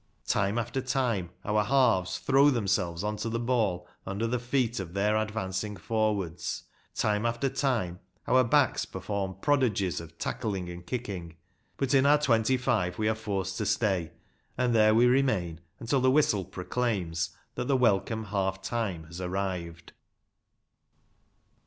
[0.25, 4.95] Time after time our halves throw themselves on to the ball under the feet of
[4.95, 6.63] their advancing forwards;
[6.95, 11.37] time after time our backs perform prodigies of tackling and kicking;
[11.77, 14.11] but in our twenty five we are forced to stay,
[14.57, 19.93] and there we remain till the whistle proclaims that the welcome half time has arrived.